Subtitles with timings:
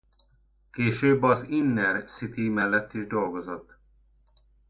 [0.71, 3.77] Később az Inner City mellett is dolgozott.